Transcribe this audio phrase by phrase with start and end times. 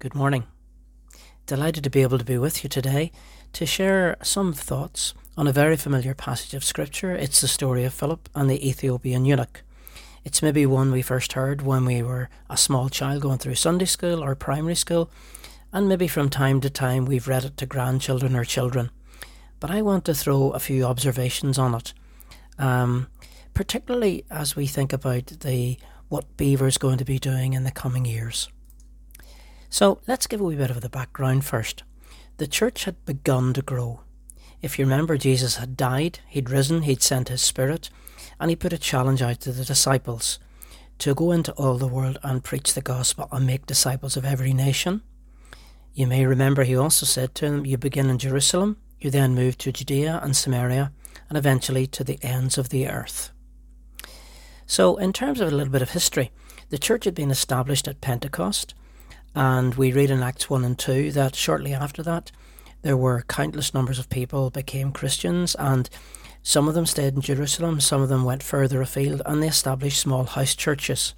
[0.00, 0.44] Good morning.
[1.46, 3.10] Delighted to be able to be with you today
[3.52, 7.16] to share some thoughts on a very familiar passage of Scripture.
[7.16, 9.64] It's the story of Philip and the Ethiopian eunuch.
[10.22, 13.86] It's maybe one we first heard when we were a small child going through Sunday
[13.86, 15.10] school or primary school,
[15.72, 18.92] and maybe from time to time we've read it to grandchildren or children.
[19.58, 21.92] But I want to throw a few observations on it,
[22.56, 23.08] um,
[23.52, 25.76] particularly as we think about the
[26.08, 28.48] what Believer's going to be doing in the coming years.
[29.70, 31.82] So let's give a wee bit of the background first.
[32.38, 34.00] The church had begun to grow.
[34.60, 37.90] If you remember, Jesus had died, he'd risen, he'd sent his Spirit,
[38.40, 40.38] and he put a challenge out to the disciples
[40.98, 44.52] to go into all the world and preach the gospel and make disciples of every
[44.52, 45.02] nation.
[45.94, 49.58] You may remember he also said to them, You begin in Jerusalem, you then move
[49.58, 50.92] to Judea and Samaria,
[51.28, 53.30] and eventually to the ends of the earth.
[54.66, 56.30] So, in terms of a little bit of history,
[56.70, 58.74] the church had been established at Pentecost.
[59.34, 62.32] And we read in Acts 1 and 2 that shortly after that,
[62.82, 65.88] there were countless numbers of people became Christians and
[66.42, 70.00] some of them stayed in Jerusalem, some of them went further afield and they established
[70.00, 71.14] small house churches.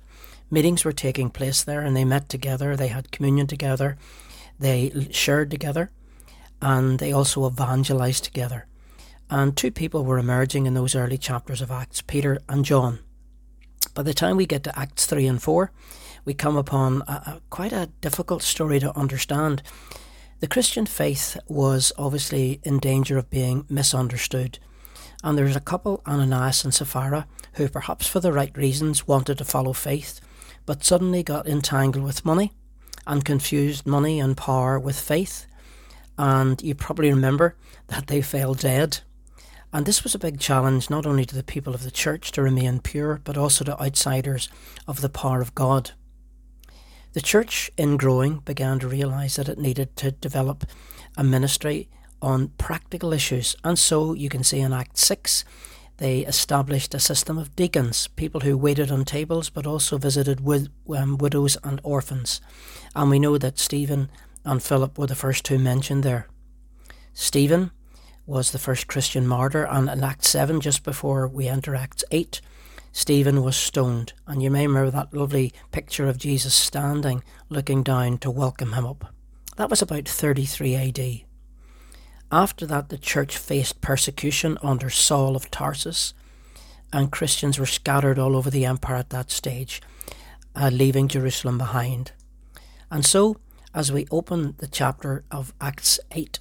[0.50, 3.96] Meetings were taking place there and they met together, they had communion together,
[4.58, 5.90] they shared together,
[6.60, 8.66] and they also evangelized together.
[9.30, 12.98] And two people were emerging in those early chapters of Acts, Peter and John.
[14.00, 15.70] By the time we get to Acts 3 and 4,
[16.24, 19.62] we come upon a, a, quite a difficult story to understand.
[20.38, 24.58] The Christian faith was obviously in danger of being misunderstood.
[25.22, 29.44] And there's a couple, Ananias and Sapphira, who perhaps for the right reasons wanted to
[29.44, 30.18] follow faith,
[30.64, 32.52] but suddenly got entangled with money
[33.06, 35.44] and confused money and power with faith.
[36.16, 37.54] And you probably remember
[37.88, 39.00] that they fell dead.
[39.72, 42.42] And this was a big challenge not only to the people of the church to
[42.42, 44.48] remain pure, but also to outsiders
[44.88, 45.92] of the power of God.
[47.12, 50.64] The church, in growing, began to realise that it needed to develop
[51.16, 51.88] a ministry
[52.22, 55.44] on practical issues, and so you can see in Act 6
[56.00, 61.18] they established a system of deacons, people who waited on tables but also visited um,
[61.18, 62.40] widows and orphans.
[62.96, 64.10] And we know that Stephen
[64.42, 66.26] and Philip were the first two mentioned there.
[67.12, 67.70] Stephen
[68.30, 72.40] was the first Christian martyr, and in Act 7, just before we enter Acts 8,
[72.92, 78.18] Stephen was stoned, and you may remember that lovely picture of Jesus standing, looking down
[78.18, 79.12] to welcome him up.
[79.56, 81.20] That was about 33 AD.
[82.30, 86.14] After that, the church faced persecution under Saul of Tarsus,
[86.92, 89.82] and Christians were scattered all over the empire at that stage,
[90.54, 92.12] uh, leaving Jerusalem behind.
[92.92, 93.38] And so,
[93.74, 96.38] as we open the chapter of Acts 8,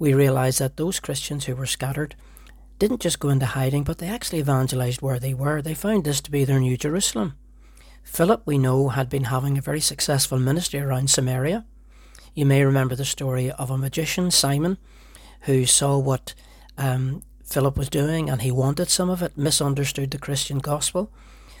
[0.00, 2.16] we realize that those Christians who were scattered
[2.78, 5.60] didn't just go into hiding, but they actually evangelized where they were.
[5.60, 7.36] They found this to be their new Jerusalem.
[8.02, 11.66] Philip, we know, had been having a very successful ministry around Samaria.
[12.34, 14.78] You may remember the story of a magician, Simon,
[15.42, 16.32] who saw what
[16.78, 21.12] um, Philip was doing and he wanted some of it, misunderstood the Christian gospel.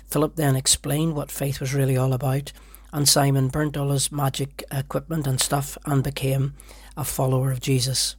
[0.06, 2.52] Philip then explained what faith was really all about,
[2.90, 6.54] and Simon burnt all his magic equipment and stuff and became
[6.96, 8.16] a follower of Jesus.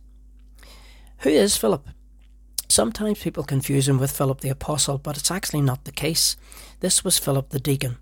[1.21, 1.87] Who is Philip?
[2.67, 6.35] Sometimes people confuse him with Philip the Apostle, but it's actually not the case.
[6.79, 7.97] This was Philip the deacon.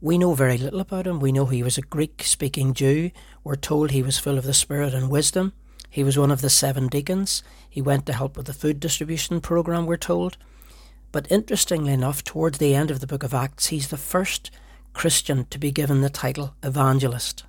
[0.00, 1.18] We know very little about him.
[1.18, 3.10] We know he was a Greek speaking Jew.
[3.42, 5.52] We're told he was full of the Spirit and wisdom.
[5.90, 7.42] He was one of the seven deacons.
[7.68, 10.36] He went to help with the food distribution program, we're told.
[11.10, 14.52] But interestingly enough, towards the end of the book of Acts, he's the first
[14.92, 17.42] Christian to be given the title evangelist.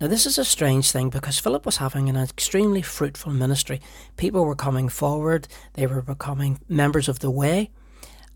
[0.00, 3.82] Now, this is a strange thing because Philip was having an extremely fruitful ministry.
[4.16, 7.70] People were coming forward, they were becoming members of the way.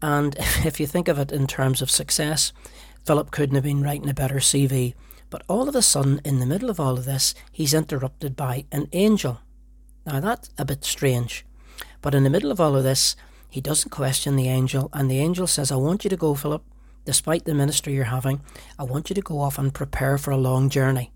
[0.03, 2.53] And if you think of it in terms of success,
[3.07, 4.93] Philip couldn't have been writing a better CV.
[5.31, 8.67] But all of a sudden, in the middle of all of this, he's interrupted by
[8.71, 9.41] an angel.
[10.05, 11.47] Now, that's a bit strange.
[12.03, 13.17] But in the middle of all of this,
[13.49, 16.63] he doesn't question the angel, and the angel says, I want you to go, Philip,
[17.07, 18.43] despite the ministry you're having,
[18.79, 21.11] I want you to go off and prepare for a long journey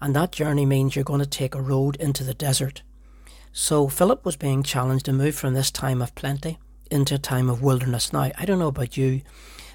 [0.00, 2.82] and that journey means you're going to take a road into the desert.
[3.52, 6.58] So Philip was being challenged to move from this time of plenty
[6.90, 8.12] into a time of wilderness.
[8.12, 9.22] Now, I don't know about you,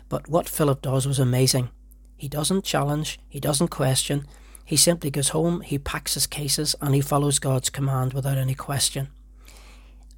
[0.08, 1.70] but what Philip does was amazing.
[2.16, 4.28] He doesn't challenge, he doesn't question,
[4.64, 8.54] he simply goes home, he packs his cases, and he follows God's command without any
[8.54, 9.10] question.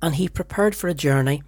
[0.01, 1.43] And he prepared for a journey.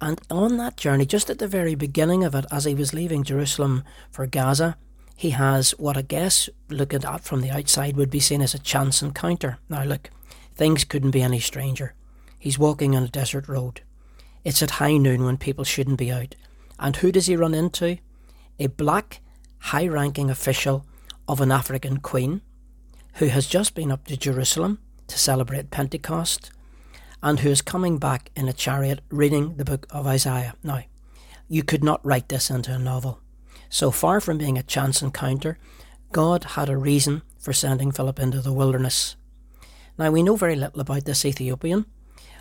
[0.00, 3.24] And on that journey, just at the very beginning of it, as he was leaving
[3.24, 4.76] Jerusalem for Gaza,
[5.18, 8.58] he has what I guess, looking at from the outside, would be seen as a
[8.60, 9.58] chance encounter.
[9.68, 10.10] Now, look,
[10.54, 11.94] things couldn't be any stranger.
[12.38, 13.80] He's walking on a desert road.
[14.44, 16.36] It's at high noon when people shouldn't be out.
[16.78, 17.98] And who does he run into?
[18.60, 19.20] A black,
[19.58, 20.86] high ranking official
[21.26, 22.40] of an African queen
[23.14, 24.78] who has just been up to Jerusalem
[25.08, 26.52] to celebrate Pentecost
[27.24, 30.54] and who is coming back in a chariot reading the book of Isaiah.
[30.62, 30.84] Now,
[31.48, 33.18] you could not write this into a novel.
[33.68, 35.58] So far from being a chance encounter,
[36.12, 39.16] God had a reason for sending Philip into the wilderness.
[39.98, 41.86] Now, we know very little about this Ethiopian.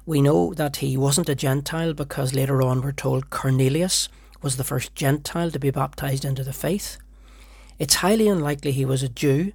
[0.06, 4.08] We know that he wasn't a Gentile because later on we're told Cornelius
[4.42, 6.98] was the first Gentile to be baptized into the faith.
[7.80, 9.52] It's highly unlikely he was a Jew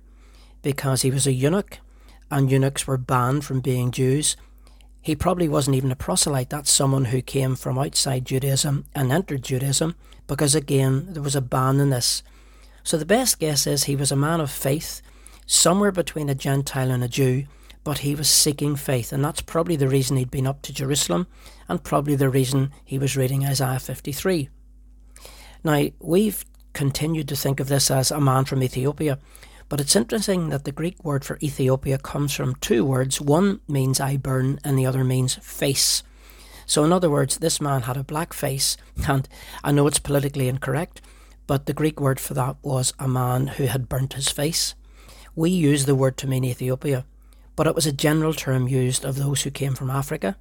[0.60, 1.78] because he was a eunuch
[2.30, 4.36] and eunuchs were banned from being Jews.
[5.02, 6.50] He probably wasn't even a proselyte.
[6.50, 9.96] That's someone who came from outside Judaism and entered Judaism
[10.28, 12.22] because, again, there was a ban on this.
[12.84, 15.02] So the best guess is he was a man of faith,
[15.44, 17.44] somewhere between a Gentile and a Jew,
[17.84, 21.26] but he was seeking faith, and that's probably the reason he'd been up to Jerusalem
[21.68, 24.48] and probably the reason he was reading Isaiah 53.
[25.64, 29.18] Now, we've continued to think of this as a man from Ethiopia,
[29.72, 33.22] but it's interesting that the Greek word for Ethiopia comes from two words.
[33.22, 36.02] One means I burn, and the other means face.
[36.66, 38.76] So, in other words, this man had a black face,
[39.08, 39.26] and
[39.64, 41.00] I know it's politically incorrect,
[41.46, 44.74] but the Greek word for that was a man who had burnt his face.
[45.34, 47.06] We use the word to mean Ethiopia,
[47.56, 50.36] but it was a general term used of those who came from Africa,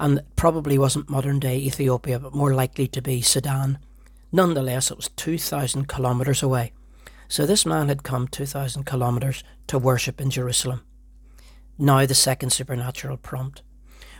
[0.00, 3.78] and probably wasn't modern day Ethiopia, but more likely to be Sudan.
[4.32, 6.72] Nonetheless, it was 2,000 kilometres away.
[7.32, 10.82] So this man had come 2,000 kilometres to worship in Jerusalem.
[11.78, 13.62] Now, the second supernatural prompt.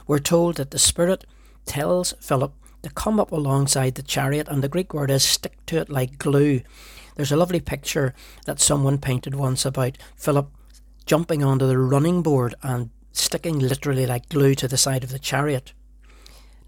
[0.07, 1.27] We're told that the Spirit
[1.67, 5.77] tells Philip to come up alongside the chariot, and the Greek word is stick to
[5.77, 6.63] it like glue.
[7.15, 8.15] There's a lovely picture
[8.47, 10.51] that someone painted once about Philip
[11.05, 15.19] jumping onto the running board and sticking literally like glue to the side of the
[15.19, 15.75] chariot.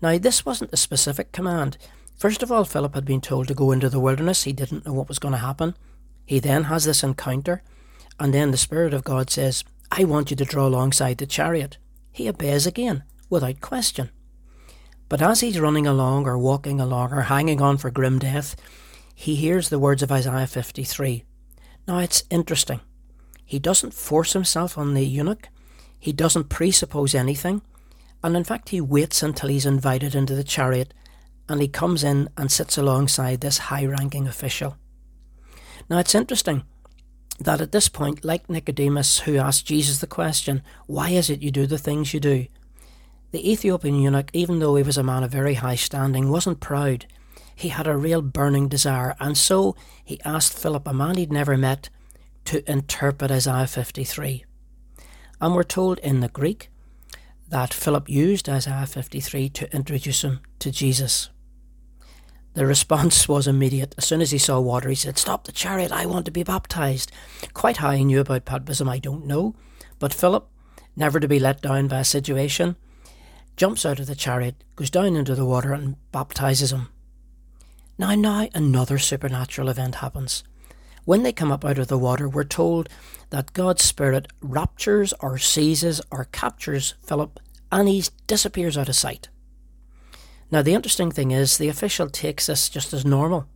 [0.03, 1.79] Now, this wasn't a specific command.
[2.19, 4.43] First of all, Philip had been told to go into the wilderness.
[4.43, 5.75] He didn't know what was going to happen.
[6.27, 7.63] He then has this encounter,
[8.19, 11.79] and then the Spirit of God says, I want you to draw alongside the chariot.
[12.13, 14.11] He obeys again, without question.
[15.09, 18.57] But as he's running along, or walking along, or hanging on for grim death,
[19.15, 21.25] he hears the words of Isaiah 53.
[21.87, 22.81] Now it's interesting.
[23.45, 25.49] He doesn't force himself on the eunuch,
[25.99, 27.63] he doesn't presuppose anything,
[28.23, 30.95] and in fact, he waits until he's invited into the chariot
[31.49, 34.77] and he comes in and sits alongside this high ranking official.
[35.89, 36.65] Now it's interesting
[37.39, 41.51] that at this point, like Nicodemus, who asked Jesus the question, Why is it you
[41.51, 42.47] do the things you do?
[43.33, 47.07] The Ethiopian eunuch, even though he was a man of very high standing, wasn't proud.
[47.57, 51.57] He had a real burning desire, and so he asked Philip, a man he'd never
[51.57, 51.89] met,
[52.47, 54.45] to interpret Isaiah 53.
[55.41, 56.71] And we're told in the Greek
[57.49, 61.31] that Philip used Isaiah 53 to introduce him to Jesus.
[62.55, 63.95] The response was immediate.
[63.99, 66.43] As soon as he saw water, he said, Stop the chariot, I want to be
[66.43, 67.13] baptized.
[67.53, 69.55] Quite how he knew about baptism, I don't know.
[69.99, 70.49] But Philip,
[70.97, 72.77] never to be let down by a situation,
[73.57, 76.89] jumps out of the chariot, goes down into the water, and baptizes him.
[77.99, 80.43] Now, now, another supernatural event happens.
[81.05, 82.89] When they come up out of the water, we're told
[83.31, 87.39] that God's Spirit raptures or seizes or captures Philip
[87.75, 89.29] and he disappears out of sight.
[90.55, 93.49] Now, the interesting thing is, the official takes this just as normal,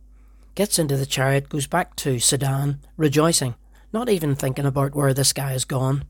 [0.53, 3.55] gets into the chariot, goes back to Sudan, rejoicing,
[3.93, 6.03] not even thinking about where this guy has gone.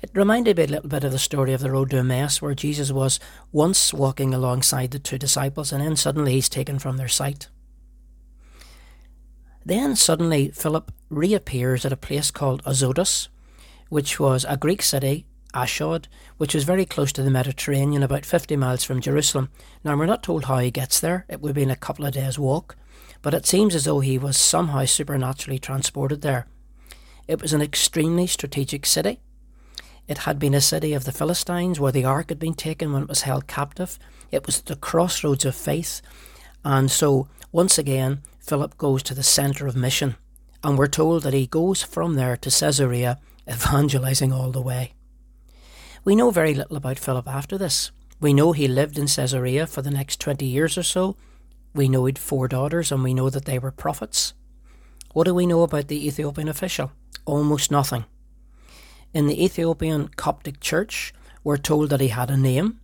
[0.00, 2.54] It reminded me a little bit of the story of the road to Emmaus, where
[2.54, 3.20] Jesus was
[3.52, 7.48] once walking alongside the two disciples, and then suddenly he's taken from their sight.
[9.66, 13.28] Then suddenly Philip reappears at a place called Azotus,
[13.90, 18.56] which was a Greek city Ashdod, which is very close to the Mediterranean, about 50
[18.56, 19.48] miles from Jerusalem.
[19.84, 21.24] Now, we're not told how he gets there.
[21.28, 22.76] It would have been a couple of days' walk,
[23.22, 26.46] but it seems as though he was somehow supernaturally transported there.
[27.28, 29.20] It was an extremely strategic city.
[30.06, 33.04] It had been a city of the Philistines where the ark had been taken when
[33.04, 33.98] it was held captive.
[34.30, 36.02] It was the crossroads of faith.
[36.64, 40.16] And so, once again, Philip goes to the centre of mission.
[40.62, 43.18] And we're told that he goes from there to Caesarea,
[43.48, 44.93] evangelizing all the way.
[46.04, 47.90] We know very little about Philip after this.
[48.20, 51.16] We know he lived in Caesarea for the next 20 years or so.
[51.74, 54.34] We know he'd four daughters and we know that they were prophets.
[55.14, 56.92] What do we know about the Ethiopian official?
[57.24, 58.04] Almost nothing.
[59.14, 62.80] In the Ethiopian Coptic Church, we're told that he had a name,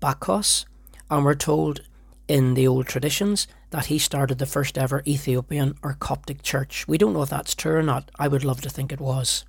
[0.00, 0.64] Bakos,
[1.10, 1.80] and we're told
[2.28, 6.86] in the old traditions that he started the first ever Ethiopian or Coptic church.
[6.86, 8.10] We don't know if that's true or not.
[8.20, 9.44] I would love to think it was.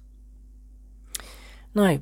[1.76, 2.00] Now,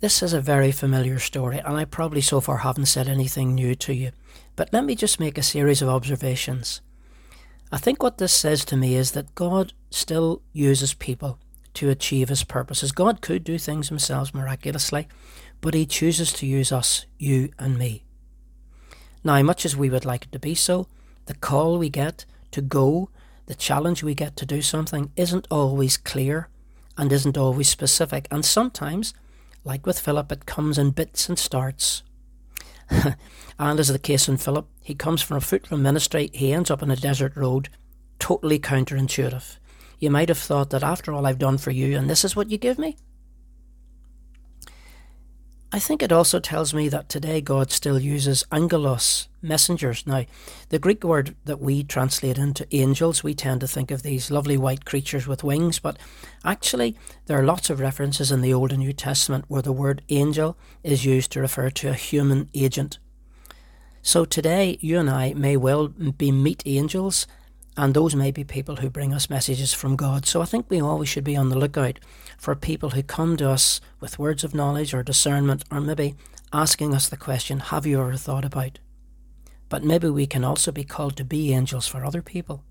[0.00, 3.74] this is a very familiar story, and I probably so far haven't said anything new
[3.76, 4.12] to you,
[4.56, 6.80] but let me just make a series of observations.
[7.70, 11.38] I think what this says to me is that God still uses people
[11.74, 12.92] to achieve his purposes.
[12.92, 15.06] God could do things himself miraculously,
[15.60, 18.04] but he chooses to use us, you and me.
[19.22, 20.86] Now, much as we would like it to be so,
[21.26, 23.10] the call we get to go,
[23.46, 26.48] the challenge we get to do something, isn't always clear
[26.96, 28.26] and isn't always specific.
[28.30, 29.12] And sometimes,
[29.64, 32.02] like with Philip, it comes in bits and starts.
[33.58, 36.82] and as the case in Philip, he comes from a fruitful ministry, he ends up
[36.82, 37.68] on a desert road,
[38.18, 39.58] totally counterintuitive.
[39.98, 42.50] You might have thought that after all I've done for you, and this is what
[42.50, 42.96] you give me?
[45.72, 50.04] I think it also tells me that today God still uses angelos, messengers.
[50.04, 50.24] Now,
[50.70, 54.56] the Greek word that we translate into angels, we tend to think of these lovely
[54.56, 55.96] white creatures with wings, but
[56.44, 56.96] actually,
[57.26, 60.58] there are lots of references in the Old and New Testament where the word angel
[60.82, 62.98] is used to refer to a human agent.
[64.02, 67.28] So today, you and I may well be meet angels
[67.80, 70.26] and those may be people who bring us messages from God.
[70.26, 71.98] So I think we always should be on the lookout
[72.36, 76.14] for people who come to us with words of knowledge or discernment, or maybe
[76.52, 78.80] asking us the question, Have you ever thought about?
[79.70, 82.62] But maybe we can also be called to be angels for other people.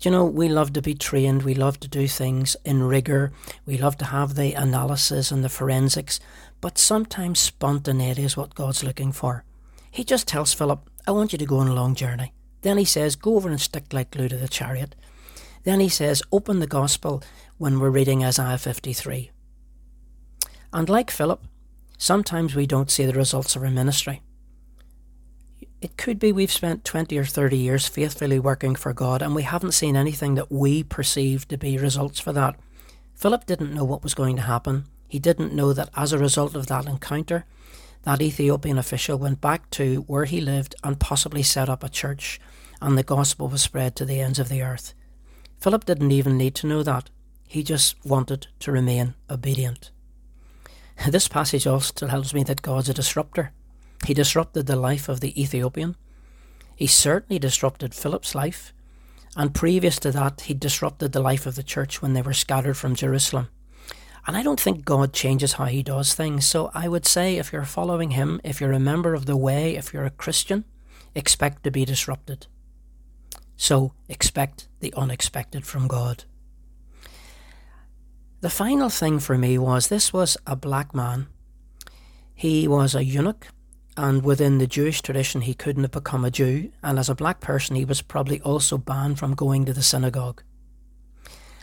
[0.00, 3.32] You know, we love to be trained, we love to do things in rigour,
[3.66, 6.20] we love to have the analysis and the forensics,
[6.62, 9.44] but sometimes spontaneity is what God's looking for.
[9.90, 12.32] He just tells Philip, I want you to go on a long journey.
[12.64, 14.94] Then he says, Go over and stick like glue to the chariot.
[15.64, 17.22] Then he says, Open the gospel
[17.58, 19.30] when we're reading Isaiah 53.
[20.72, 21.44] And like Philip,
[21.98, 24.22] sometimes we don't see the results of our ministry.
[25.82, 29.42] It could be we've spent 20 or 30 years faithfully working for God and we
[29.42, 32.58] haven't seen anything that we perceive to be results for that.
[33.14, 34.86] Philip didn't know what was going to happen.
[35.06, 37.44] He didn't know that as a result of that encounter,
[38.04, 42.40] that Ethiopian official went back to where he lived and possibly set up a church,
[42.80, 44.94] and the gospel was spread to the ends of the earth.
[45.58, 47.10] Philip didn't even need to know that.
[47.48, 49.90] He just wanted to remain obedient.
[51.10, 53.52] This passage also tells me that God's a disruptor.
[54.06, 55.96] He disrupted the life of the Ethiopian.
[56.76, 58.72] He certainly disrupted Philip's life.
[59.36, 62.76] And previous to that, he disrupted the life of the church when they were scattered
[62.76, 63.48] from Jerusalem.
[64.26, 66.46] And I don't think God changes how he does things.
[66.46, 69.76] So I would say if you're following him, if you're a member of the way,
[69.76, 70.64] if you're a Christian,
[71.14, 72.46] expect to be disrupted.
[73.56, 76.24] So expect the unexpected from God.
[78.40, 81.28] The final thing for me was this was a black man.
[82.34, 83.46] He was a eunuch,
[83.96, 86.72] and within the Jewish tradition, he couldn't have become a Jew.
[86.82, 90.42] And as a black person, he was probably also banned from going to the synagogue.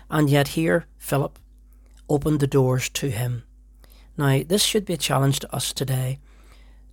[0.09, 1.37] And yet, here, Philip,
[2.11, 3.43] opened the doors to him.
[4.17, 6.19] Now, this should be a challenge to us today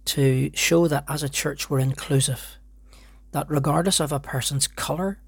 [0.05, 2.57] to show that as a church we're inclusive,
[3.33, 5.19] that regardless of a person's colour,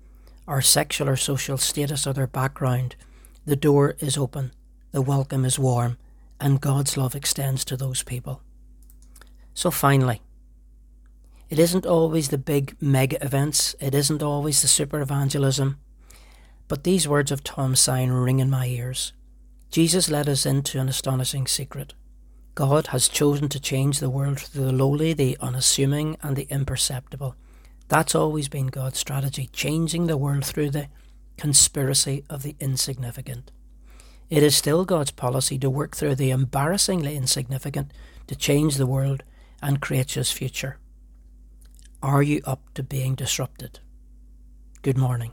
[0.47, 2.95] or sexual or social status, or their background,
[3.45, 4.53] the door is open,
[4.93, 5.99] the welcome is warm,
[6.41, 8.43] and God's love extends to those people.
[9.55, 10.23] So, finally,
[11.49, 15.79] it isn't always the big mega events, it isn't always the super evangelism,
[16.69, 19.13] but these words of Tom Sine ring in my ears.
[19.71, 21.95] Jesus led us into an astonishing secret.
[22.57, 27.37] God has chosen to change the world through the lowly, the unassuming, and the imperceptible.
[27.89, 30.89] That's always been God's strategy, changing the world through the
[31.37, 33.53] conspiracy of the insignificant.
[34.29, 37.93] It is still God's policy to work through the embarrassingly insignificant
[38.27, 39.23] to change the world
[39.63, 40.79] and create His future.
[42.03, 43.79] Are you up to being disrupted?
[44.83, 45.33] Good morning.